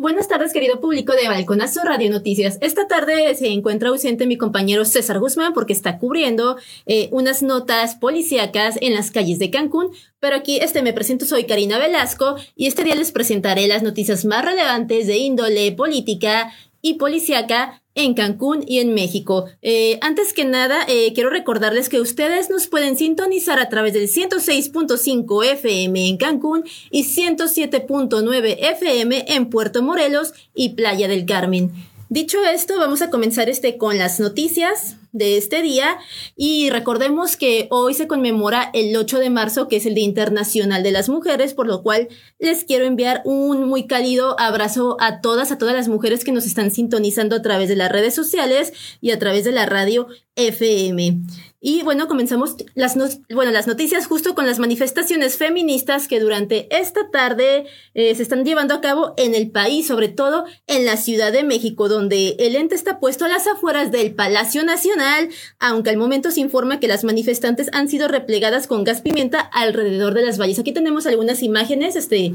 [0.00, 2.56] Buenas tardes, querido público de Balconazo Radio Noticias.
[2.62, 7.96] Esta tarde se encuentra ausente mi compañero César Guzmán porque está cubriendo eh, unas notas
[7.96, 9.90] policíacas en las calles de Cancún.
[10.18, 14.24] Pero aquí este me presento, soy Karina Velasco y este día les presentaré las noticias
[14.24, 16.50] más relevantes de índole política
[16.82, 19.46] y policíaca en Cancún y en México.
[19.62, 24.08] Eh, antes que nada, eh, quiero recordarles que ustedes nos pueden sintonizar a través del
[24.08, 31.72] 106.5 FM en Cancún y 107.9 FM en Puerto Morelos y Playa del Carmen.
[32.12, 35.96] Dicho esto, vamos a comenzar este con las noticias de este día
[36.34, 40.82] y recordemos que hoy se conmemora el 8 de marzo, que es el Día Internacional
[40.82, 42.08] de las Mujeres, por lo cual
[42.40, 46.46] les quiero enviar un muy cálido abrazo a todas, a todas las mujeres que nos
[46.46, 51.20] están sintonizando a través de las redes sociales y a través de la radio FM.
[51.62, 52.96] Y bueno, comenzamos las,
[53.28, 58.46] bueno, las noticias justo con las manifestaciones feministas que durante esta tarde eh, se están
[58.46, 62.56] llevando a cabo en el país, sobre todo en la Ciudad de México, donde el
[62.56, 66.88] ente está puesto a las afueras del Palacio Nacional, aunque al momento se informa que
[66.88, 70.58] las manifestantes han sido replegadas con gas pimienta alrededor de las valles.
[70.58, 72.32] Aquí tenemos algunas imágenes, este,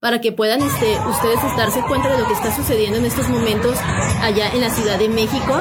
[0.00, 3.76] para que puedan este, ustedes darse cuenta de lo que está sucediendo en estos momentos
[4.22, 5.60] allá en la Ciudad de México.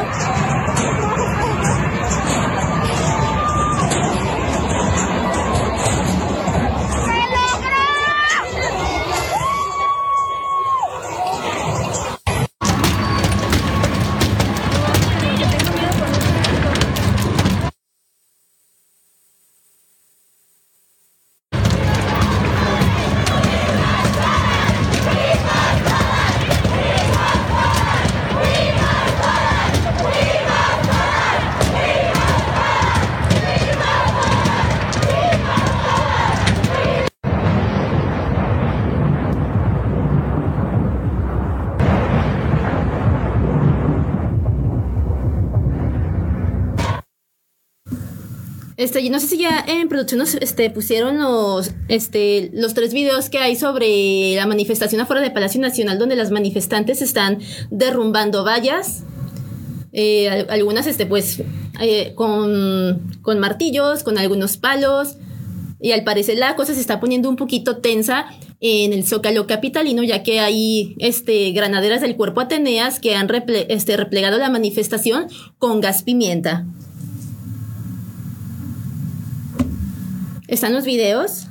[48.88, 53.30] Este, no sé si ya en producción nos este, pusieron los, este, los tres videos
[53.30, 57.40] que hay sobre la manifestación afuera del Palacio Nacional, donde las manifestantes están
[57.70, 59.04] derrumbando vallas.
[59.92, 61.44] Eh, algunas, este, pues,
[61.82, 63.02] eh, con,
[63.38, 65.18] martillos, con algunos palos.
[65.82, 68.28] Y al parecer la cosa se está poniendo un poquito tensa
[68.62, 70.96] en el Zócalo capitalino, ya que hay
[71.54, 75.28] granaderas del cuerpo Ateneas que han replegado la manifestación
[75.58, 76.66] con gas pimienta.
[80.48, 81.48] ¿Están los videos?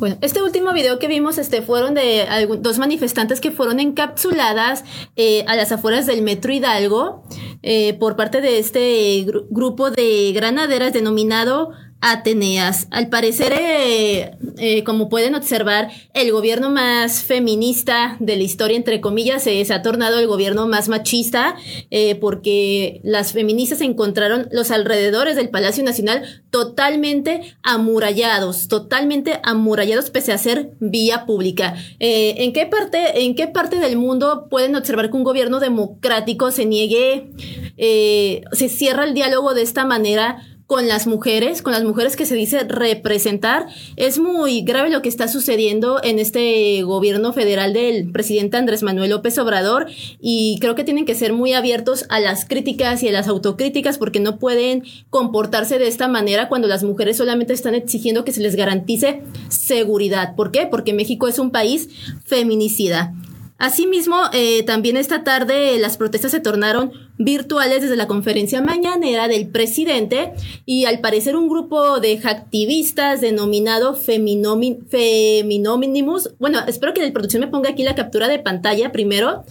[0.00, 2.26] Bueno, este último video que vimos este, fueron de
[2.60, 4.82] dos manifestantes que fueron encapsuladas
[5.14, 7.22] eh, a las afueras del Metro Hidalgo
[7.60, 12.86] eh, por parte de este grupo de granaderas denominado Ateneas.
[12.90, 19.02] Al parecer, eh, eh, como pueden observar, el gobierno más feminista de la historia, entre
[19.02, 21.56] comillas, se ha tornado el gobierno más machista,
[21.90, 30.32] eh, porque las feministas encontraron los alrededores del Palacio Nacional totalmente amurallados, totalmente amurallados pese
[30.32, 31.74] a ser vía pública.
[31.98, 36.64] ¿En qué parte, en qué parte del mundo pueden observar que un gobierno democrático se
[36.64, 37.30] niegue,
[37.76, 40.46] se cierra el diálogo de esta manera?
[40.70, 43.66] Con las mujeres, con las mujeres que se dice representar.
[43.96, 49.10] Es muy grave lo que está sucediendo en este gobierno federal del presidente Andrés Manuel
[49.10, 49.88] López Obrador
[50.20, 53.98] y creo que tienen que ser muy abiertos a las críticas y a las autocríticas
[53.98, 58.40] porque no pueden comportarse de esta manera cuando las mujeres solamente están exigiendo que se
[58.40, 60.36] les garantice seguridad.
[60.36, 60.68] ¿Por qué?
[60.70, 61.88] Porque México es un país
[62.24, 63.12] feminicida.
[63.60, 69.48] Asimismo, eh, también esta tarde las protestas se tornaron virtuales desde la conferencia mañanera del
[69.48, 70.32] presidente
[70.64, 77.48] y al parecer un grupo de activistas denominado Feminóminimus, bueno, espero que la producción me
[77.48, 79.44] ponga aquí la captura de pantalla primero,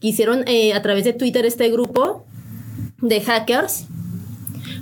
[0.00, 2.26] que hicieron eh, a través de Twitter este grupo
[3.00, 3.84] de hackers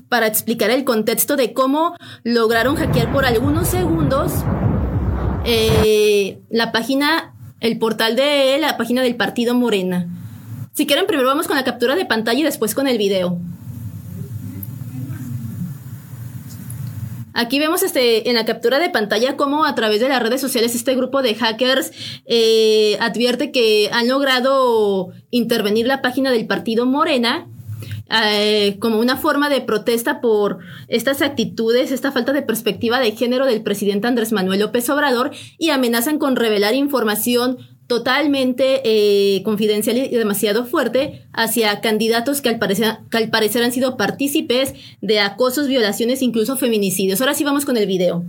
[0.09, 1.95] para explicar el contexto de cómo
[2.25, 4.33] lograron hackear por algunos segundos
[5.45, 10.09] eh, la página el portal de la página del partido Morena.
[10.81, 13.39] Si quieren, primero vamos con la captura de pantalla y después con el video.
[17.35, 20.75] Aquí vemos este, en la captura de pantalla cómo a través de las redes sociales
[20.75, 21.93] este grupo de hackers
[22.25, 27.47] eh, advierte que han logrado intervenir la página del partido Morena
[28.11, 33.47] eh, como una forma de protesta por estas actitudes, esta falta de perspectiva de género
[33.47, 37.59] del presidente Andrés Manuel López Obrador y amenazan con revelar información
[37.91, 43.73] totalmente eh, confidencial y demasiado fuerte hacia candidatos que al, parecer, que al parecer han
[43.73, 47.21] sido partícipes de acosos, violaciones, incluso feminicidios.
[47.21, 48.25] Ahora sí vamos con el video.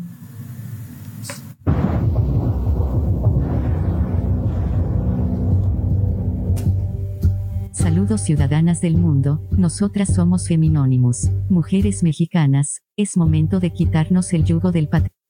[7.72, 14.72] Saludos ciudadanas del mundo, nosotras somos Feminónimos, mujeres mexicanas, es momento de quitarnos el yugo
[14.72, 15.21] del patriarcado.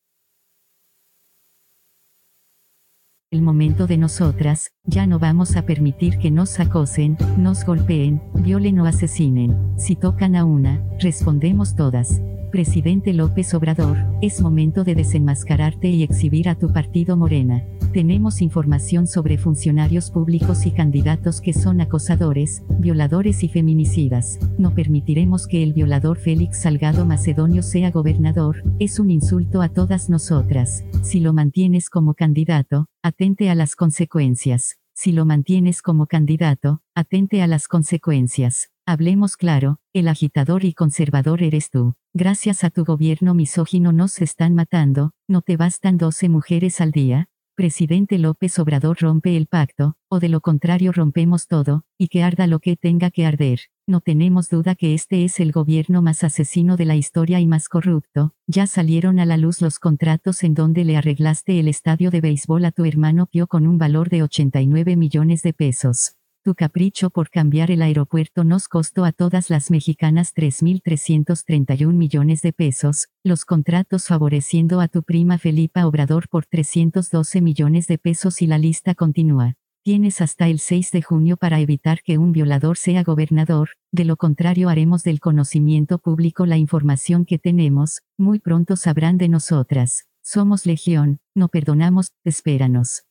[3.31, 8.78] El momento de nosotras, ya no vamos a permitir que nos acosen, nos golpeen, violen
[8.81, 9.57] o asesinen.
[9.78, 12.19] Si tocan a una, respondemos todas.
[12.51, 17.63] Presidente López Obrador, es momento de desenmascararte y exhibir a tu partido Morena.
[17.94, 24.38] Tenemos información sobre funcionarios públicos y candidatos que son acosadores, violadores y feminicidas.
[24.57, 30.09] No permitiremos que el violador Félix Salgado Macedonio sea gobernador, es un insulto a todas
[30.09, 30.83] nosotras.
[31.04, 34.77] Si lo mantienes como candidato, atente a las consecuencias.
[34.94, 38.70] Si lo mantienes como candidato, atente a las consecuencias.
[38.88, 41.94] Hablemos claro, el agitador y conservador eres tú.
[42.13, 47.28] Gracias a tu gobierno misógino nos están matando, ¿no te bastan 12 mujeres al día?
[47.56, 52.48] Presidente López Obrador rompe el pacto, o de lo contrario rompemos todo, y que arda
[52.48, 53.60] lo que tenga que arder.
[53.86, 57.69] No tenemos duda que este es el gobierno más asesino de la historia y más
[57.69, 58.33] corrupto.
[58.48, 62.66] Ya salieron a la luz los contratos en donde le arreglaste el estadio de béisbol
[62.66, 66.16] a tu hermano Pío con un valor de 89 millones de pesos.
[66.44, 72.52] Tu capricho por cambiar el aeropuerto nos costó a todas las mexicanas 3.331 millones de
[72.52, 78.48] pesos, los contratos favoreciendo a tu prima Felipa Obrador por 312 millones de pesos y
[78.48, 79.54] la lista continúa.
[79.84, 84.18] Tienes hasta el 6 de junio para evitar que un violador sea gobernador, de lo
[84.18, 90.08] contrario haremos del conocimiento público la información que tenemos, muy pronto sabrán de nosotras.
[90.24, 93.04] Somos legión, no perdonamos, espéranos.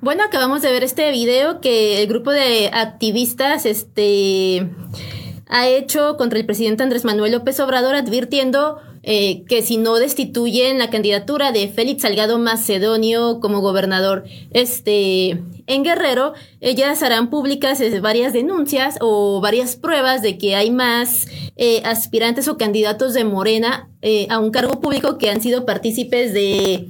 [0.00, 4.70] Bueno, acabamos de ver este video que el grupo de activistas este,
[5.48, 10.78] ha hecho contra el presidente Andrés Manuel López Obrador advirtiendo eh, que si no destituyen
[10.78, 17.98] la candidatura de Félix Salgado Macedonio como gobernador este, en Guerrero, ellas harán públicas eh,
[17.98, 21.26] varias denuncias o varias pruebas de que hay más
[21.56, 23.88] eh, aspirantes o candidatos de Morena
[24.30, 26.88] a un cargo público que han sido partícipes de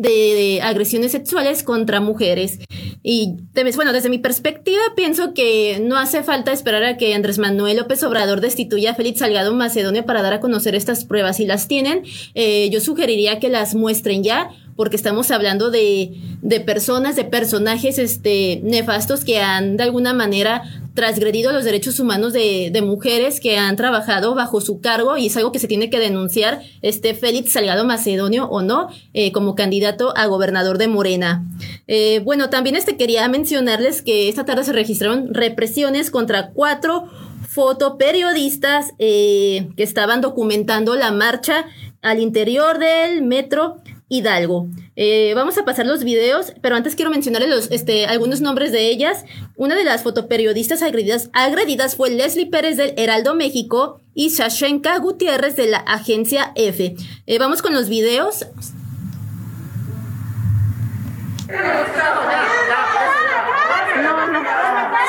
[0.00, 2.58] de, agresiones sexuales contra mujeres.
[3.02, 3.36] Y
[3.76, 8.02] bueno, desde mi perspectiva pienso que no hace falta esperar a que Andrés Manuel López
[8.02, 11.36] Obrador destituya a Félix Salgado Macedonio para dar a conocer estas pruebas.
[11.36, 12.02] Si las tienen,
[12.34, 17.98] eh, yo sugeriría que las muestren ya porque estamos hablando de, de, personas, de personajes
[17.98, 20.62] este, nefastos que han de alguna manera
[20.94, 25.36] transgredido los derechos humanos de, de, mujeres que han trabajado bajo su cargo y es
[25.36, 30.16] algo que se tiene que denunciar este Félix Salgado Macedonio o no eh, como candidato
[30.16, 31.44] a gobernador de Morena.
[31.86, 37.08] Eh, bueno, también este quería mencionarles que esta tarde se registraron represiones contra cuatro
[37.48, 41.66] fotoperiodistas eh, que estaban documentando la marcha
[42.02, 43.76] al interior del metro
[44.10, 44.66] Hidalgo.
[44.96, 49.24] Eh, vamos a pasar los videos, pero antes quiero mencionarles este, algunos nombres de ellas.
[49.56, 55.68] Una de las fotoperiodistas agredidas, fue Leslie Pérez del Heraldo México y Shashenka Gutiérrez de
[55.68, 56.96] la agencia F.
[57.26, 58.38] Eh, vamos con los videos.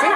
[0.00, 0.06] Sí,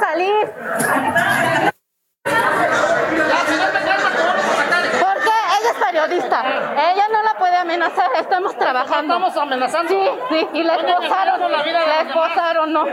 [0.00, 0.52] salir.
[5.00, 6.42] Porque ella es periodista.
[6.92, 8.10] Ella no la puede amenazar.
[8.18, 9.14] Estamos trabajando.
[9.14, 9.88] Estamos amenazando.
[9.88, 10.48] Sí, sí.
[10.54, 11.52] Y la esposaron.
[11.52, 12.84] la esposaron, no.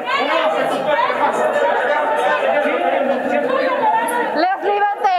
[4.36, 5.16] Leslie, vente.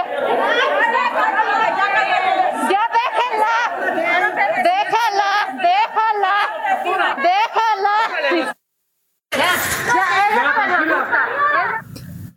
[2.71, 3.56] Ya déjenla.
[4.62, 5.30] Déjala,
[5.62, 6.35] déjala.
[7.16, 7.94] Déjala.
[9.32, 11.23] Ya, ella es periodista.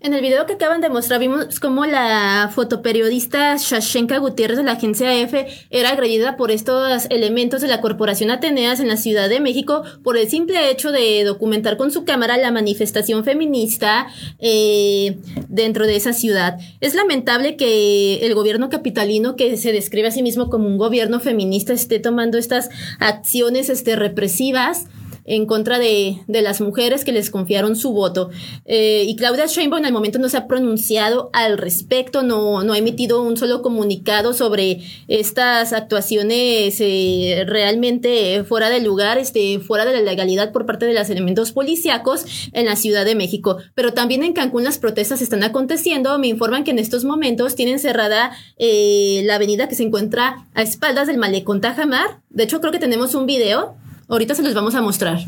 [0.02, 4.72] En el video que acaban de mostrar vimos cómo la fotoperiodista Shashenka Gutiérrez de la
[4.72, 9.40] agencia EFE era agredida por estos elementos de la Corporación Ateneas en la Ciudad de
[9.40, 14.08] México por el simple hecho de documentar con su cámara la manifestación feminista
[14.40, 16.58] eh, dentro de esa ciudad.
[16.82, 21.20] Es lamentable que el gobierno capitalino, que se describe a sí mismo como un gobierno
[21.20, 24.88] feminista, esté tomando estas acciones este, represivas
[25.26, 28.30] en contra de, de las mujeres que les confiaron su voto.
[28.66, 32.78] Eh, y Claudia Sheinbaum el momento no se ha pronunciado al respecto, no, no ha
[32.78, 39.94] emitido un solo comunicado sobre estas actuaciones eh, realmente fuera de lugar, este, fuera de
[39.94, 43.58] la legalidad por parte de los elementos policíacos en la Ciudad de México.
[43.74, 46.18] Pero también en Cancún las protestas están aconteciendo.
[46.20, 50.62] Me informan que en estos momentos tienen cerrada eh, la avenida que se encuentra a
[50.62, 52.22] espaldas del malecón Tajamar.
[52.30, 53.76] De hecho, creo que tenemos un video.
[54.08, 55.20] Ahorita se los vamos a mostrar.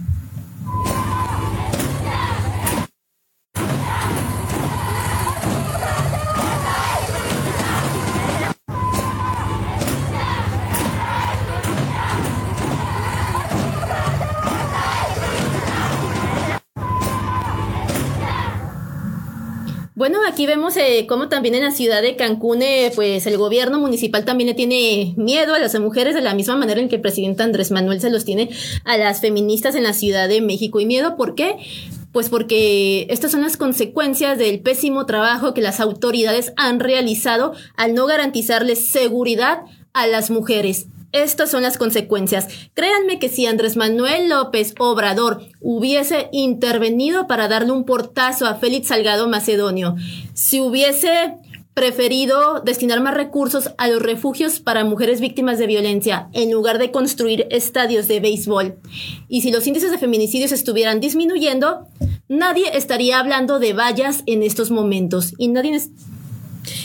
[20.38, 24.24] Aquí vemos eh, cómo también en la ciudad de Cancún, eh, pues el gobierno municipal
[24.24, 27.42] también le tiene miedo a las mujeres de la misma manera en que el presidente
[27.42, 28.52] Andrés Manuel se los tiene
[28.84, 30.80] a las feministas en la Ciudad de México.
[30.80, 31.56] ¿Y miedo por qué?
[32.12, 37.96] Pues porque estas son las consecuencias del pésimo trabajo que las autoridades han realizado al
[37.96, 39.62] no garantizarles seguridad
[39.94, 40.86] a las mujeres.
[41.12, 42.48] Estas son las consecuencias.
[42.74, 48.88] Créanme que si Andrés Manuel López Obrador hubiese intervenido para darle un portazo a Félix
[48.88, 49.96] Salgado Macedonio,
[50.34, 51.38] si hubiese
[51.78, 56.90] preferido destinar más recursos a los refugios para mujeres víctimas de violencia en lugar de
[56.90, 58.80] construir estadios de béisbol.
[59.28, 61.88] Y si los índices de feminicidios estuvieran disminuyendo,
[62.28, 65.80] nadie estaría hablando de vallas en estos momentos y nadie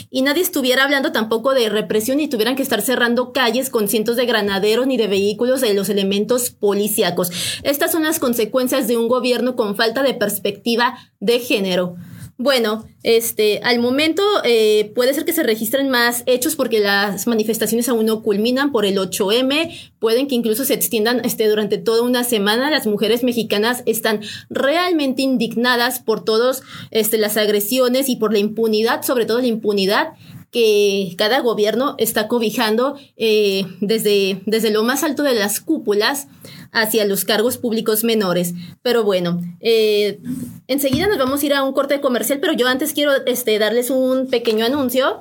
[0.09, 4.15] y nadie estuviera hablando tampoco de represión y tuvieran que estar cerrando calles con cientos
[4.15, 7.31] de granaderos ni de vehículos de los elementos policíacos.
[7.63, 11.95] Estas son las consecuencias de un gobierno con falta de perspectiva de género.
[12.43, 17.87] Bueno, este, al momento eh, puede ser que se registren más hechos porque las manifestaciones
[17.87, 22.25] aún no culminan por el 8M, pueden que incluso se extiendan este, durante toda una
[22.25, 22.69] semana.
[22.69, 24.19] Las mujeres mexicanas están
[24.49, 30.09] realmente indignadas por todas este, las agresiones y por la impunidad, sobre todo la impunidad
[30.53, 36.27] que cada gobierno está cobijando eh, desde, desde lo más alto de las cúpulas
[36.71, 38.53] hacia los cargos públicos menores.
[38.83, 40.19] Pero bueno, eh,
[40.67, 43.89] enseguida nos vamos a ir a un corte comercial, pero yo antes quiero este, darles
[43.89, 45.19] un pequeño anuncio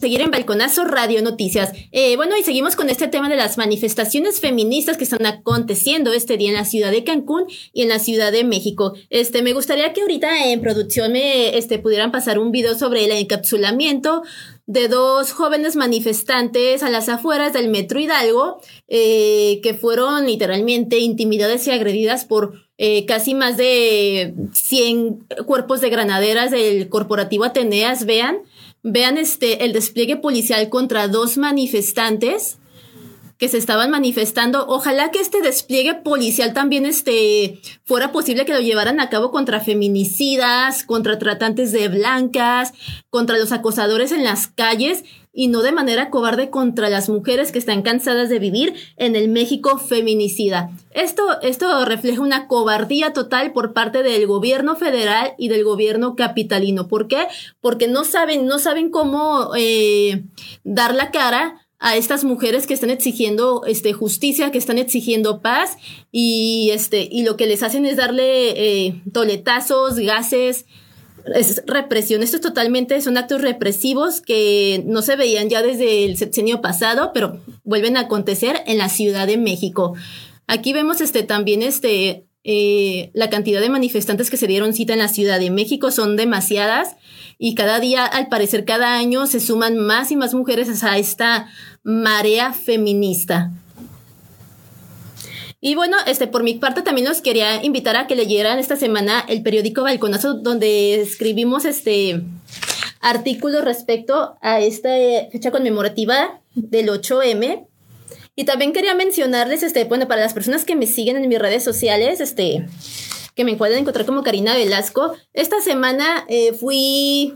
[0.00, 1.72] Seguir en Balconazo Radio Noticias.
[1.92, 6.38] Eh, bueno, y seguimos con este tema de las manifestaciones feministas que están aconteciendo este
[6.38, 7.44] día en la ciudad de Cancún
[7.74, 8.94] y en la ciudad de México.
[9.10, 13.10] Este, me gustaría que ahorita en producción me este, pudieran pasar un video sobre el
[13.10, 14.22] encapsulamiento
[14.70, 21.66] de dos jóvenes manifestantes a las afueras del Metro Hidalgo, eh, que fueron literalmente intimidadas
[21.66, 28.06] y agredidas por eh, casi más de 100 cuerpos de granaderas del corporativo Ateneas.
[28.06, 28.42] Vean,
[28.84, 32.59] vean este, el despliegue policial contra dos manifestantes
[33.40, 34.66] que se estaban manifestando.
[34.68, 39.60] Ojalá que este despliegue policial también este, fuera posible que lo llevaran a cabo contra
[39.60, 42.74] feminicidas, contra tratantes de blancas,
[43.08, 47.58] contra los acosadores en las calles y no de manera cobarde contra las mujeres que
[47.58, 50.70] están cansadas de vivir en el México feminicida.
[50.90, 56.88] Esto, esto refleja una cobardía total por parte del gobierno federal y del gobierno capitalino.
[56.88, 57.26] ¿Por qué?
[57.62, 60.24] Porque no saben, no saben cómo eh,
[60.62, 65.78] dar la cara a estas mujeres que están exigiendo este, justicia, que están exigiendo paz
[66.12, 68.50] y, este, y lo que les hacen es darle
[68.86, 70.66] eh, toletazos, gases,
[71.34, 72.22] es represión.
[72.22, 77.12] Esto es totalmente, son actos represivos que no se veían ya desde el sexenio pasado,
[77.14, 79.94] pero vuelven a acontecer en la Ciudad de México.
[80.46, 84.98] Aquí vemos este, también este, eh, la cantidad de manifestantes que se dieron cita en
[85.00, 86.96] la Ciudad de México son demasiadas
[87.38, 91.48] y cada día, al parecer, cada año se suman más y más mujeres a esta
[91.82, 93.50] marea feminista.
[95.60, 99.24] Y bueno, este, por mi parte también los quería invitar a que leyeran esta semana
[99.28, 102.22] el periódico Balconazo, donde escribimos este
[103.00, 104.90] artículo respecto a esta
[105.30, 107.66] fecha conmemorativa del 8M.
[108.36, 111.64] Y también quería mencionarles, este, bueno, para las personas que me siguen en mis redes
[111.64, 112.66] sociales, este,
[113.34, 117.34] que me pueden encontrar como Karina Velasco, esta semana eh, fui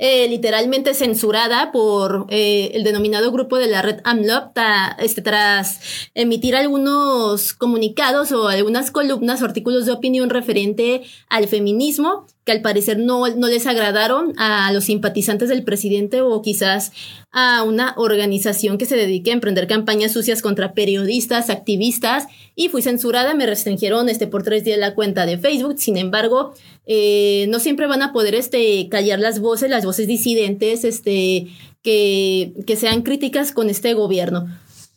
[0.00, 4.56] eh, literalmente censurada por eh, el denominado grupo de la red AMLOP
[5.00, 5.80] este, tras
[6.14, 12.62] emitir algunos comunicados o algunas columnas o artículos de opinión referente al feminismo que al
[12.62, 16.92] parecer no, no les agradaron a los simpatizantes del presidente o quizás
[17.30, 22.80] a una organización que se dedique a emprender campañas sucias contra periodistas, activistas y fui
[22.80, 26.54] censurada, me restringieron este, por tres días la cuenta de Facebook, sin embargo,
[26.86, 31.48] eh, no siempre van a poder este, callar las voces, las voces disidentes este,
[31.82, 34.46] que, que sean críticas con este gobierno.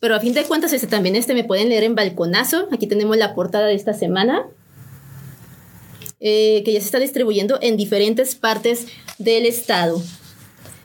[0.00, 2.68] Pero a fin de cuentas, este, también este me pueden leer en balconazo.
[2.72, 4.46] Aquí tenemos la portada de esta semana.
[6.24, 8.86] Eh, que ya se está distribuyendo en diferentes partes
[9.18, 10.00] del estado.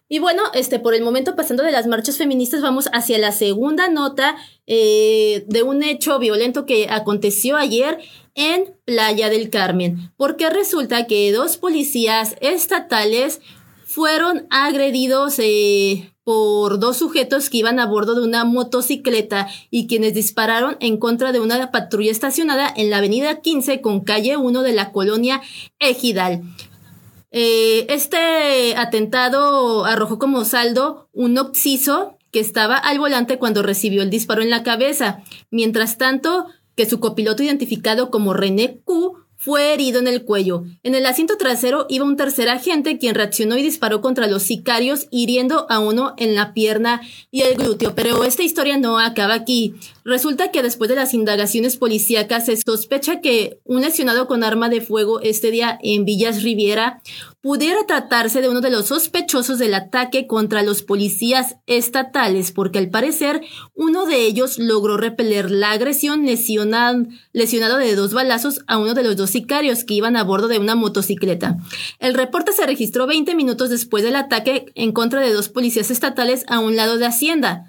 [0.10, 3.88] Y bueno, este, por el momento pasando de las marchas feministas, vamos hacia la segunda
[3.88, 8.00] nota eh, de un hecho violento que aconteció ayer
[8.34, 13.39] en Playa del Carmen, porque resulta que dos policías estatales
[13.86, 20.13] fueron agredidos eh, por dos sujetos que iban a bordo de una motocicleta y quienes
[20.13, 24.74] dispararon en contra de una patrulla estacionada en la avenida 15 con calle 1 de
[24.74, 25.42] la colonia
[25.80, 26.42] Ejidal.
[27.32, 34.10] Eh, este atentado arrojó como saldo un occiso que estaba al volante cuando recibió el
[34.10, 35.24] disparo en la cabeza.
[35.50, 40.66] Mientras tanto, que su copiloto identificado como René Q fue herido en el cuello.
[40.84, 45.08] En el asiento trasero iba un tercer agente quien reaccionó y disparó contra los sicarios,
[45.10, 47.00] hiriendo a uno en la pierna
[47.32, 47.96] y el glúteo.
[47.96, 49.74] Pero esta historia no acaba aquí.
[50.08, 54.80] Resulta que después de las indagaciones policíacas se sospecha que un lesionado con arma de
[54.80, 57.02] fuego este día en Villas Riviera
[57.41, 62.89] pudiera tratarse de uno de los sospechosos del ataque contra los policías estatales, porque al
[62.89, 63.41] parecer
[63.74, 69.17] uno de ellos logró repeler la agresión lesionado de dos balazos a uno de los
[69.17, 71.58] dos sicarios que iban a bordo de una motocicleta.
[72.00, 76.46] El reporte se registró 20 minutos después del ataque en contra de dos policías estatales
[76.48, 77.65] a un lado de Hacienda.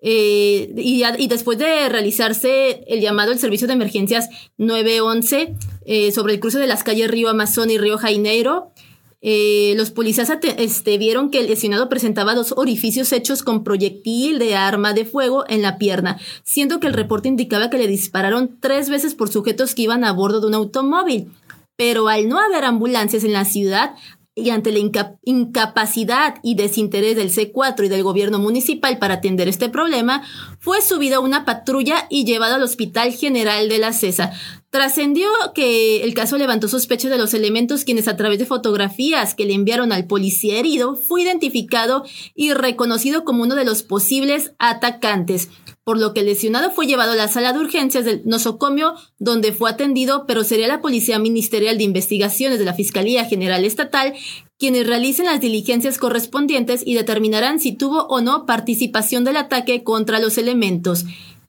[0.00, 5.54] Eh, y, después de realizarse el llamado al servicio de emergencias 911
[5.86, 8.72] eh, sobre el cruce de las calles Río Amazon y Río Janeiro,
[9.20, 14.54] eh, los policías este, vieron que el lesionado presentaba dos orificios hechos con proyectil de
[14.54, 18.88] arma de fuego en la pierna, siendo que el reporte indicaba que le dispararon tres
[18.88, 21.32] veces por sujetos que iban a bordo de un automóvil.
[21.76, 23.94] Pero al no haber ambulancias en la ciudad,
[24.38, 24.78] y ante la
[25.24, 30.22] incapacidad y desinterés del C4 y del gobierno municipal para atender este problema,
[30.60, 34.32] fue subida una patrulla y llevada al Hospital General de la CESA.
[34.70, 39.46] Trascendió que el caso levantó sospechas de los elementos quienes a través de fotografías que
[39.46, 42.04] le enviaron al policía herido fue identificado
[42.34, 45.48] y reconocido como uno de los posibles atacantes
[45.88, 49.54] por lo que el lesionado fue llevado a la sala de urgencias del nosocomio, donde
[49.54, 54.12] fue atendido, pero sería la Policía Ministerial de Investigaciones de la Fiscalía General Estatal
[54.58, 60.18] quienes realicen las diligencias correspondientes y determinarán si tuvo o no participación del ataque contra
[60.18, 61.06] los elementos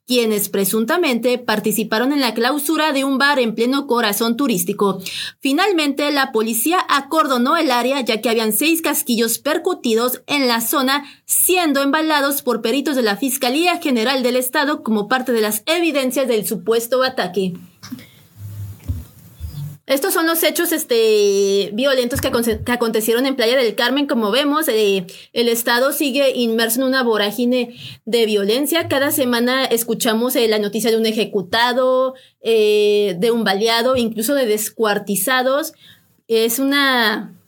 [0.09, 4.99] quienes presuntamente participaron en la clausura de un bar en pleno corazón turístico.
[5.39, 11.05] Finalmente, la policía acordonó el área ya que habían seis casquillos percutidos en la zona,
[11.25, 16.27] siendo embalados por peritos de la Fiscalía General del Estado como parte de las evidencias
[16.27, 17.53] del supuesto ataque.
[19.89, 22.27] Estos son los hechos este, violentos que,
[22.71, 24.05] acontecieron en Playa del Carmen.
[24.05, 27.75] Como vemos, eh, el Estado sigue inmerso en una vorágine
[28.05, 28.87] de violencia.
[28.87, 34.45] Cada semana escuchamos eh, la noticia de un ejecutado, eh, de un baleado, incluso de
[34.45, 35.73] descuartizados.
[36.27, 37.38] Es una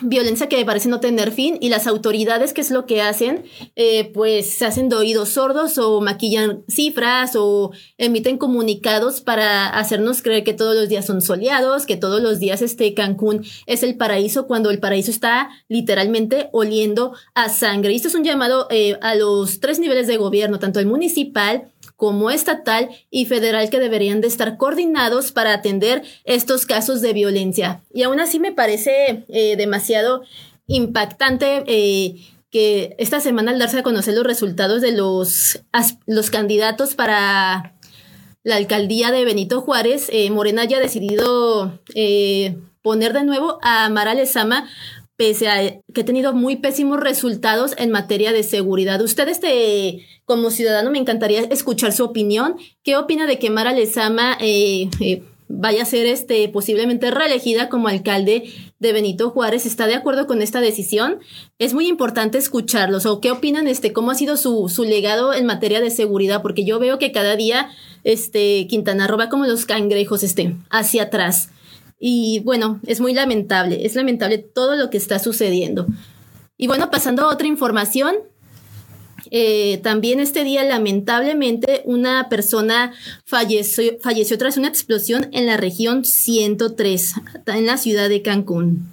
[0.00, 3.44] violencia que parece no tener fin y las autoridades, ¿qué es lo que hacen?
[3.76, 10.22] Eh, pues se hacen de oídos sordos o maquillan cifras o emiten comunicados para hacernos
[10.22, 13.96] creer que todos los días son soleados, que todos los días este Cancún es el
[13.96, 17.92] paraíso cuando el paraíso está literalmente oliendo a sangre.
[17.92, 21.70] Y esto es un llamado eh, a los tres niveles de gobierno, tanto el municipal,
[21.96, 27.82] como estatal y federal que deberían de estar coordinados para atender estos casos de violencia.
[27.92, 30.22] Y aún así me parece eh, demasiado
[30.66, 32.16] impactante eh,
[32.50, 35.60] que esta semana al darse a conocer los resultados de los,
[36.06, 37.74] los candidatos para
[38.42, 41.80] la alcaldía de Benito Juárez, eh, Morena haya decidido
[42.84, 44.68] poner de nuevo a Mara Lezama
[45.16, 49.00] pese a que ha tenido muy pésimos resultados en materia de seguridad.
[49.00, 52.56] Usted, este, como ciudadano, me encantaría escuchar su opinión.
[52.82, 57.88] ¿Qué opina de que Mara Lezama eh, eh, vaya a ser este, posiblemente reelegida como
[57.88, 58.50] alcalde
[58.80, 59.66] de Benito Juárez?
[59.66, 61.20] ¿Está de acuerdo con esta decisión?
[61.58, 63.06] Es muy importante escucharlos.
[63.06, 66.42] ¿O qué opinan, este, cómo ha sido su, su legado en materia de seguridad?
[66.42, 67.70] Porque yo veo que cada día,
[68.02, 71.50] este, Quintana Roo va como los cangrejos, este, hacia atrás.
[72.06, 75.86] Y bueno, es muy lamentable, es lamentable todo lo que está sucediendo.
[76.58, 78.16] Y bueno, pasando a otra información,
[79.30, 82.92] eh, también este día lamentablemente una persona
[83.24, 87.14] falleció, falleció tras una explosión en la región 103,
[87.46, 88.86] en la ciudad de Cancún.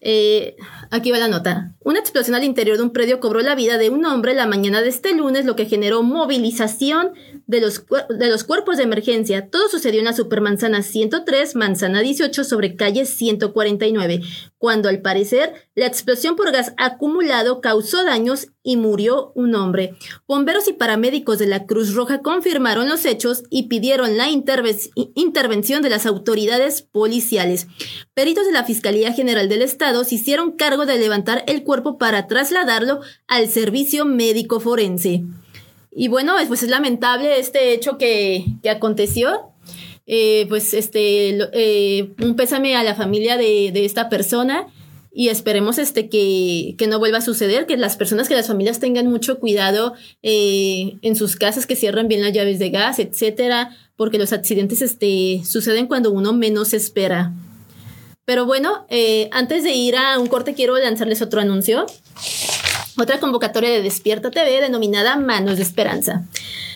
[0.00, 0.56] Eh,
[0.90, 1.74] aquí va la nota.
[1.80, 4.82] Una explosión al interior de un predio cobró la vida de un hombre la mañana
[4.82, 7.12] de este lunes, lo que generó movilización
[7.46, 9.48] de los, de los cuerpos de emergencia.
[9.48, 14.20] Todo sucedió en la Supermanzana 103, Manzana 18, sobre calle 149,
[14.58, 19.94] cuando al parecer la explosión por gas acumulado causó daños y murió un hombre.
[20.26, 25.88] Bomberos y paramédicos de la Cruz Roja confirmaron los hechos y pidieron la intervención de
[25.88, 27.66] las autoridades policiales.
[28.12, 32.26] Peritos de la Fiscalía General del Estado se hicieron cargo de levantar el cuerpo para
[32.26, 35.24] trasladarlo al servicio médico forense.
[35.90, 39.52] Y bueno, pues es lamentable este hecho que, aconteció.
[40.06, 44.66] Eh, pues este, eh, un pésame a la familia de, esta persona
[45.12, 49.08] y esperemos este que, no vuelva a suceder, que las personas, que las familias tengan
[49.08, 54.18] mucho cuidado eh, en sus casas, que cierren bien las llaves de gas, etcétera, porque
[54.18, 57.32] los accidentes este, suceden cuando uno menos espera.
[58.28, 58.86] Pero bueno,
[59.32, 61.86] antes de ir a un corte quiero lanzarles otro anuncio
[62.98, 66.24] otra convocatoria de Despierta TV denominada Manos de Esperanza.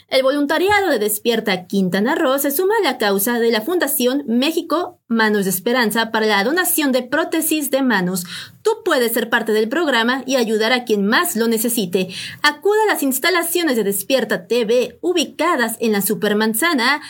[0.09, 4.99] El voluntariado de Despierta Quintana Roo se suma a la causa de la Fundación México
[5.09, 8.25] Manos de Esperanza para la donación de prótesis de manos.
[8.62, 12.09] Tú puedes ser parte del programa y ayudar a quien más lo necesite.
[12.43, 17.03] Acuda a las instalaciones de Despierta TV ubicadas en la Supermanzana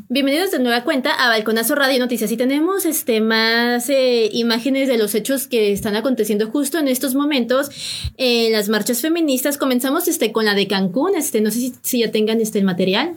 [0.08, 4.98] Bienvenidos de nueva cuenta a Balconazo Radio Noticias y tenemos este más eh, imágenes de
[4.98, 7.70] los hechos que están aconteciendo justo en estos momentos
[8.16, 9.56] en las marchas feministas.
[9.56, 12.64] Comenzamos este con la de Cancún, este no sé si, si ya tengan este el
[12.64, 13.14] material.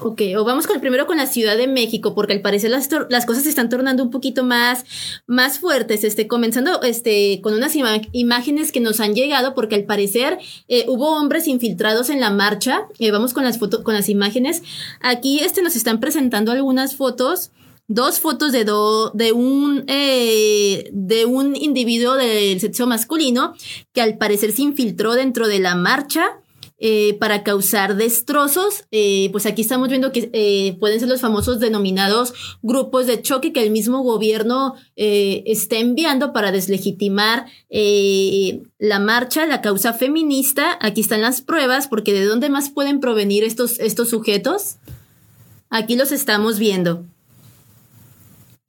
[0.00, 3.26] Ok, o vamos con, primero con la Ciudad de México, porque al parecer las, las
[3.26, 4.84] cosas se están tornando un poquito más,
[5.26, 6.04] más fuertes.
[6.04, 7.74] Este, comenzando este, con unas
[8.12, 12.82] imágenes que nos han llegado, porque al parecer eh, hubo hombres infiltrados en la marcha.
[12.98, 14.62] Eh, vamos con las, fotos, con las imágenes.
[15.00, 17.50] Aquí este, nos están presentando algunas fotos
[17.90, 23.54] dos fotos de, do, de, un, eh, de un individuo del sexo masculino
[23.94, 26.38] que al parecer se infiltró dentro de la marcha
[26.80, 28.84] eh, para causar destrozos.
[28.92, 33.52] Eh, pues aquí estamos viendo que eh, pueden ser los famosos denominados grupos de choque
[33.52, 40.78] que el mismo gobierno está enviando para deslegitimar la marcha, la causa feminista.
[40.80, 44.76] Aquí están las pruebas, porque ¿de dónde más pueden provenir estos, estos sujetos?
[45.70, 47.04] Aquí los estamos viendo.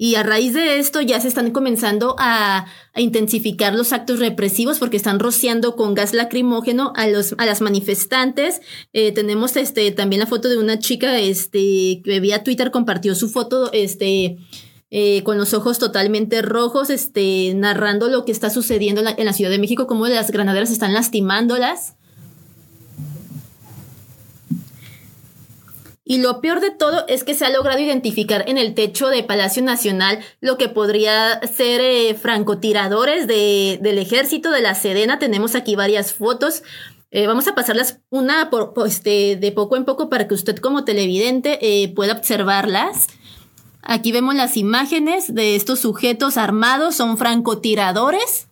[0.02, 4.96] Y a raíz de esto ya se están comenzando a, intensificar los actos represivos porque
[4.96, 8.62] están rociando con gas lacrimógeno a, los, a las manifestantes.
[8.94, 13.28] Eh, tenemos este, también la foto de una chica este, que vía Twitter compartió su
[13.28, 14.38] foto este,
[14.90, 19.26] eh, con los ojos totalmente rojos, este, narrando lo que está sucediendo en la, en
[19.26, 21.98] la Ciudad de México, cómo las granaderas están lastimándolas.
[26.10, 29.22] Y lo peor de todo es que se ha logrado identificar en el techo de
[29.22, 35.20] Palacio Nacional lo que podría ser eh, francotiradores de, del ejército de la Sedena.
[35.20, 36.64] Tenemos aquí varias fotos.
[37.12, 40.84] Eh, vamos a pasarlas una por, este, de poco en poco para que usted como
[40.84, 43.06] televidente eh, pueda observarlas.
[43.84, 48.49] Aquí vemos las imágenes de estos sujetos armados, son francotiradores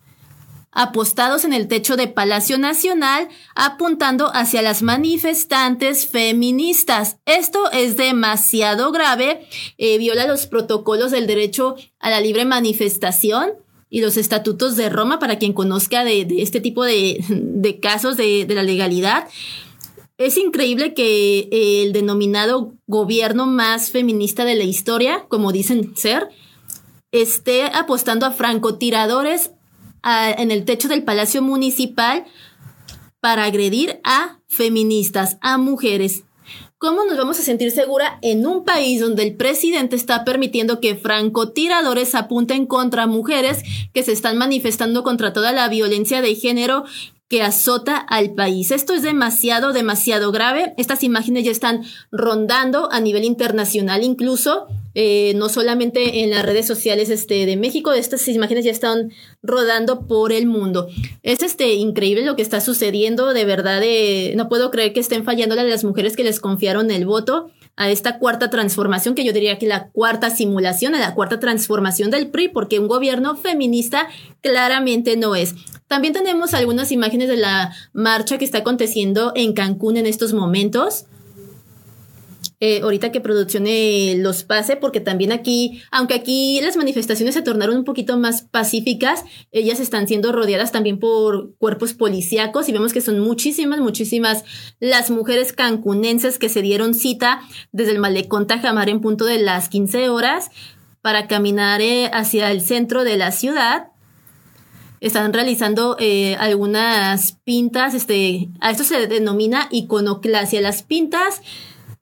[0.78, 7.16] apostados en el techo de Palacio Nacional, apuntando hacia las manifestantes feministas.
[7.26, 9.44] Esto es demasiado grave,
[9.76, 13.54] eh, viola los protocolos del derecho a la libre manifestación
[13.90, 18.54] y los estatutos de Roma, para quien conozca de, este tipo de, casos de, de
[18.54, 19.26] la legalidad.
[20.16, 26.28] Es increíble que el denominado gobierno más feminista de la historia, como dicen ser,
[27.10, 29.50] esté apostando a francotiradores
[30.02, 32.24] en el techo del Palacio Municipal
[33.20, 36.24] para agredir a feministas, a mujeres.
[36.78, 40.94] ¿Cómo nos vamos a sentir segura en un país donde el presidente está permitiendo que
[40.94, 46.84] francotiradores apunten contra mujeres que se están manifestando contra toda la violencia de género
[47.28, 48.70] que azota al país.
[48.70, 50.74] Esto es demasiado, demasiado grave.
[50.76, 51.82] Estas imágenes ya están
[52.12, 54.66] rondando a nivel internacional incluso,
[55.00, 59.12] eh, no solamente en las redes sociales este, de México, estas imágenes ya están
[59.44, 60.88] rodando por el mundo.
[61.22, 65.22] Es este, increíble lo que está sucediendo, de verdad, eh, no puedo creer que estén
[65.22, 69.56] fallando las mujeres que les confiaron el voto a esta cuarta transformación, que yo diría
[69.56, 74.08] que la cuarta simulación, a la cuarta transformación del PRI, porque un gobierno feminista
[74.40, 75.54] claramente no es.
[75.86, 81.06] También tenemos algunas imágenes de la marcha que está aconteciendo en Cancún en estos momentos.
[82.60, 83.66] Eh, ahorita que producción
[84.20, 89.22] los pase, porque también aquí, aunque aquí las manifestaciones se tornaron un poquito más pacíficas,
[89.52, 94.44] ellas están siendo rodeadas también por cuerpos policíacos y vemos que son muchísimas, muchísimas
[94.80, 99.68] las mujeres cancunenses que se dieron cita desde el malecón Tajamar en punto de las
[99.68, 100.50] 15 horas
[101.00, 103.92] para caminar eh, hacia el centro de la ciudad
[105.00, 110.60] están realizando eh, algunas pintas, este, a esto se denomina iconoclasia.
[110.60, 111.40] Las pintas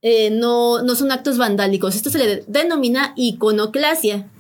[0.03, 4.31] eh, no, no son actos vandálicos, esto se le denomina iconoclasia.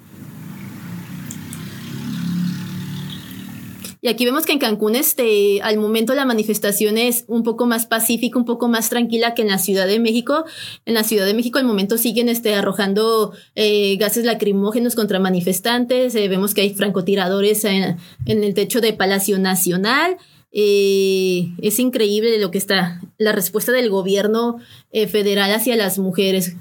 [4.07, 7.87] Y aquí vemos que en Cancún, este, al momento la manifestación es un poco más
[7.87, 10.45] pacífica, un poco más tranquila que en la Ciudad de México.
[10.85, 16.15] En la Ciudad de México al momento siguen este, arrojando eh, gases lacrimógenos contra manifestantes.
[16.15, 20.19] Eh, vemos que hay francotiradores en, el techo de Palacio Nacional.
[20.53, 24.59] Eh, es increíble lo que está la respuesta del gobierno
[24.93, 26.57] federal hacia las mujeres.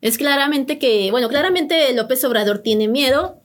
[0.00, 3.40] Es claramente que, bueno, claramente López Obrador tiene miedo,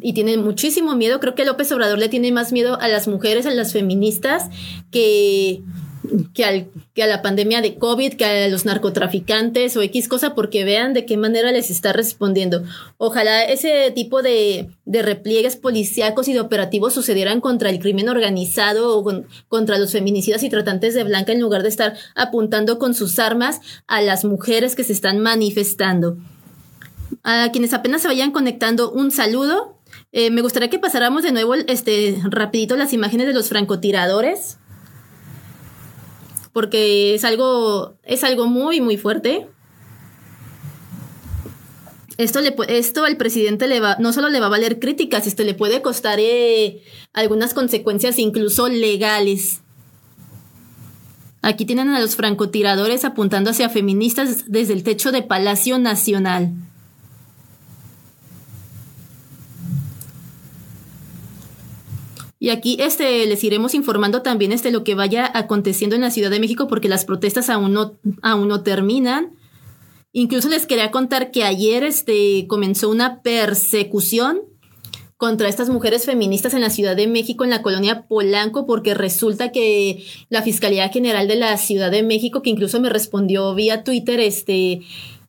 [0.00, 1.18] y tiene muchísimo miedo.
[1.18, 4.50] Creo que López Obrador le tiene más miedo a las mujeres, a las feministas,
[4.90, 5.62] que,
[6.34, 10.34] que, al, que a la pandemia de COVID, que a los narcotraficantes o X cosa,
[10.34, 12.62] porque vean de qué manera les está respondiendo.
[12.98, 19.24] Ojalá ese tipo de, repliegues policíacos y de operativos sucedieran contra el crimen organizado o
[19.48, 23.60] contra los feminicidas y tratantes de blanca en lugar de estar apuntando con sus armas
[23.86, 26.18] a las mujeres que se están manifestando.
[27.22, 29.78] A quienes apenas se vayan conectando, un saludo.
[30.12, 34.58] Eh, me gustaría que pasáramos de nuevo este, rapidito las imágenes de los francotiradores.
[36.54, 39.46] Porque es algo, es algo muy, muy fuerte.
[42.16, 45.42] Esto, le, esto al presidente le va, no solo le va a valer críticas, esto
[45.42, 46.80] le puede costar eh,
[47.12, 49.60] algunas consecuencias incluso legales.
[51.42, 56.54] Aquí tienen a los francotiradores apuntando hacia feministas desde el techo de Palacio Nacional.
[62.44, 66.28] Y aquí este, les iremos informando también este, lo que vaya aconteciendo en la Ciudad
[66.28, 69.30] de México porque las protestas aún no, aún no terminan.
[70.12, 74.42] Incluso les quería contar que ayer este, comenzó una persecución
[75.16, 79.50] contra estas mujeres feministas en la Ciudad de México, en la colonia Polanco, porque resulta
[79.50, 84.20] que la Fiscalía General de la Ciudad de México, que incluso me respondió vía Twitter,
[84.20, 84.82] este,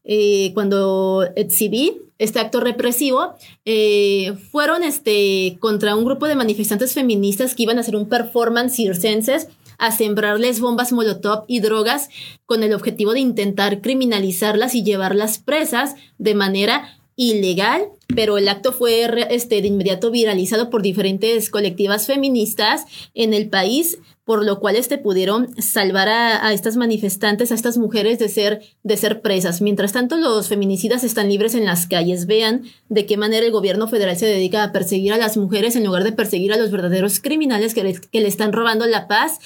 [0.06, 7.56] eh, cuando exhibí este acto represivo, eh, fueron este, contra un grupo de manifestantes feministas
[7.56, 12.10] que iban a hacer un performance circenses a sembrarles bombas molotov y drogas
[12.46, 18.72] con el objetivo de intentar criminalizarlas y llevarlas presas de manera ilegal, pero el acto
[18.72, 24.76] fue este, de inmediato viralizado por diferentes colectivas feministas en el país, por lo cual
[24.76, 29.62] este, pudieron salvar a, estas manifestantes, a estas mujeres de ser, de ser presas.
[29.62, 32.26] Mientras tanto, los feminicidas están libres en las calles.
[32.26, 35.86] Vean de qué manera el gobierno federal se dedica a perseguir a las mujeres en
[35.86, 39.40] lugar de perseguir a los verdaderos criminales que le, que le están robando la paz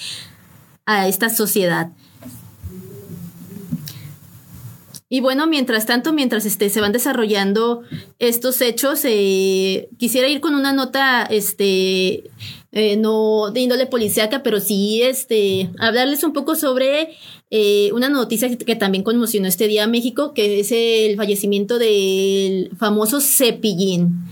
[0.86, 1.92] a esta sociedad.
[5.12, 7.82] Y bueno, mientras tanto, mientras este, se van desarrollando
[8.20, 12.30] estos hechos, eh, quisiera ir con una nota, este,
[12.70, 17.08] eh, no de índole policíaca, pero sí, este, hablarles un poco sobre
[17.50, 22.70] eh, una noticia que también conmocionó este día a México, que es el fallecimiento del
[22.78, 24.26] famoso Cepillín.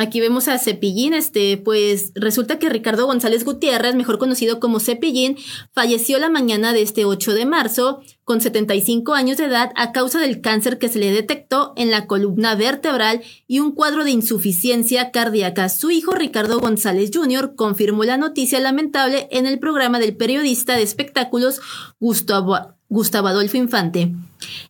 [0.00, 5.36] Aquí vemos a Cepillín, este, pues resulta que Ricardo González Gutiérrez, mejor conocido como Cepillín,
[5.74, 10.18] falleció la mañana de este 8 de marzo con 75 años de edad a causa
[10.18, 15.10] del cáncer que se le detectó en la columna vertebral y un cuadro de insuficiencia
[15.10, 15.68] cardíaca.
[15.68, 17.54] Su hijo Ricardo González Jr.
[17.54, 21.60] confirmó la noticia lamentable en el programa del periodista de espectáculos
[21.98, 24.12] Gustavo Gustavo Adolfo Infante.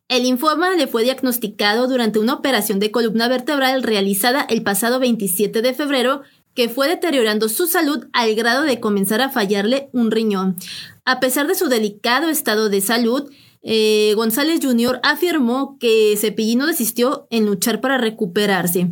[0.09, 5.63] El linfoma le fue diagnosticado durante una operación de columna vertebral realizada el pasado 27
[5.63, 6.21] de febrero
[6.55, 10.57] que fue deteriorando su salud al grado de comenzar a fallarle un riñón.
[11.05, 13.31] A pesar de su delicado estado de salud,
[13.63, 15.01] eh, González Jr.
[15.03, 18.91] afirmó que Cepillino desistió en luchar para recuperarse.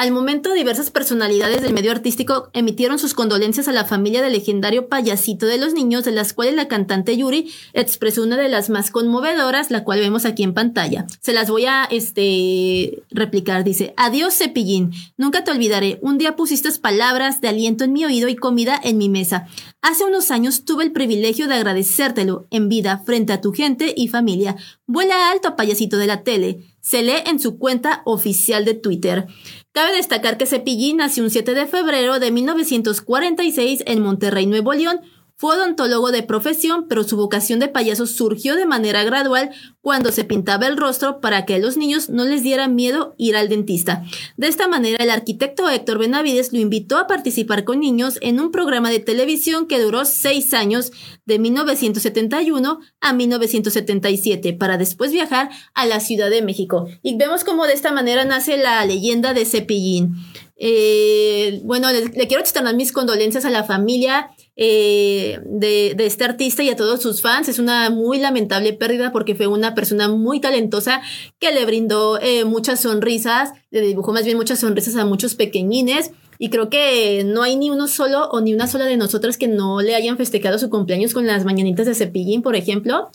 [0.00, 4.88] Al momento, diversas personalidades del medio artístico emitieron sus condolencias a la familia del legendario
[4.88, 8.90] payasito de los niños, de las cuales la cantante Yuri expresó una de las más
[8.90, 11.06] conmovedoras, la cual vemos aquí en pantalla.
[11.20, 13.62] Se las voy a este, replicar.
[13.62, 15.98] Dice, adiós cepillín, nunca te olvidaré.
[16.00, 19.48] Un día pusiste palabras de aliento en mi oído y comida en mi mesa.
[19.82, 24.08] Hace unos años tuve el privilegio de agradecértelo en vida frente a tu gente y
[24.08, 24.56] familia.
[24.86, 26.69] Vuela alto, payasito de la tele.
[26.80, 29.26] Se lee en su cuenta oficial de Twitter.
[29.72, 35.00] Cabe destacar que Cepillín nació un 7 de febrero de 1946 en Monterrey, Nuevo León,
[35.40, 39.48] fue odontólogo de profesión, pero su vocación de payaso surgió de manera gradual
[39.80, 43.36] cuando se pintaba el rostro para que a los niños no les diera miedo ir
[43.36, 44.04] al dentista.
[44.36, 48.50] De esta manera, el arquitecto Héctor Benavides lo invitó a participar con niños en un
[48.50, 50.92] programa de televisión que duró seis años,
[51.24, 56.86] de 1971 a 1977, para después viajar a la Ciudad de México.
[57.02, 60.16] Y vemos cómo de esta manera nace la leyenda de Cepillín.
[60.62, 66.62] Eh, bueno, le, quiero externar mis condolencias a la familia eh, de, de, este artista
[66.62, 67.48] y a todos sus fans.
[67.48, 71.00] Es una muy lamentable pérdida porque fue una persona muy talentosa
[71.38, 76.10] que le brindó eh, muchas sonrisas, le dibujó más bien muchas sonrisas a muchos pequeñines.
[76.42, 79.46] Y creo que no hay ni uno solo o ni una sola de nosotras que
[79.46, 83.10] no le hayan festejado su cumpleaños con las mañanitas de cepillín, por ejemplo.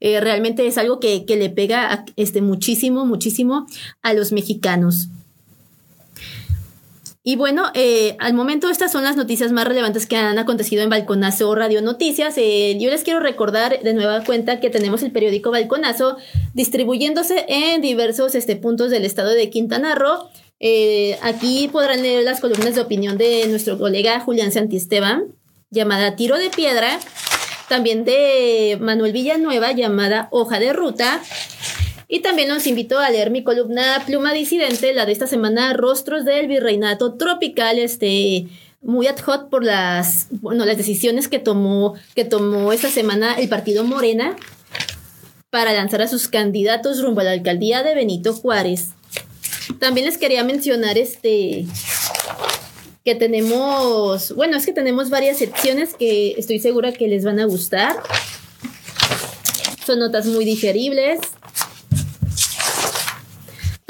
[0.00, 3.66] Eh, realmente es algo que, que le pega a, este, muchísimo, muchísimo
[4.00, 5.08] a los mexicanos.
[7.22, 10.88] Y bueno, eh, al momento estas son las noticias más relevantes que han acontecido en
[10.88, 12.34] Balconazo Radio Noticias.
[12.38, 16.16] Eh, yo les quiero recordar de nueva cuenta que tenemos el periódico Balconazo
[16.54, 20.30] distribuyéndose en diversos este, puntos del estado de Quintana Roo.
[20.60, 25.24] Eh, aquí podrán leer las columnas de opinión de nuestro colega Julián Santisteban,
[25.68, 26.98] llamada Tiro de Piedra,
[27.68, 31.20] también de Manuel Villanueva, llamada Hoja de Ruta,
[32.12, 36.24] y también los invito a leer mi columna Pluma Disidente, la de esta semana, Rostros
[36.24, 38.48] del Virreinato Tropical, este
[38.82, 43.48] muy ad hoc por las, bueno, las decisiones que tomó, que tomó esta semana el
[43.48, 44.34] partido Morena
[45.50, 48.88] para lanzar a sus candidatos rumbo a la alcaldía de Benito Juárez.
[49.78, 51.66] También les quería mencionar este
[53.04, 57.44] que tenemos, bueno, es que tenemos varias secciones que estoy segura que les van a
[57.44, 57.96] gustar.
[59.86, 61.20] Son notas muy digeribles.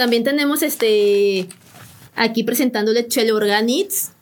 [0.01, 1.47] También tenemos este
[2.17, 4.13] aquí presentándole Chelo Organics.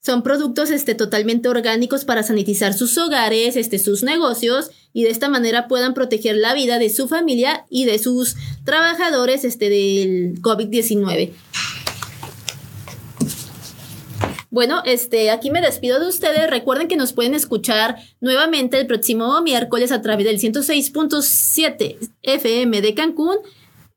[0.00, 5.28] Son productos este, totalmente orgánicos para sanitizar sus hogares, este, sus negocios y de esta
[5.28, 11.32] manera puedan proteger la vida de su familia y de sus trabajadores este, del COVID-19.
[14.50, 16.48] Bueno, este, aquí me despido de ustedes.
[16.48, 22.94] Recuerden que nos pueden escuchar nuevamente el próximo miércoles a través del 106.7 FM de
[22.94, 23.38] Cancún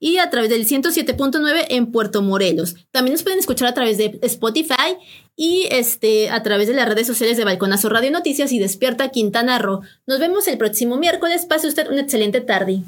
[0.01, 2.75] y a través del 107.9 en Puerto Morelos.
[2.91, 4.97] También nos pueden escuchar a través de Spotify
[5.37, 9.59] y este, a través de las redes sociales de Balconazo Radio Noticias y Despierta Quintana
[9.59, 9.81] Roo.
[10.07, 11.45] Nos vemos el próximo miércoles.
[11.45, 12.81] Pase usted una excelente tarde.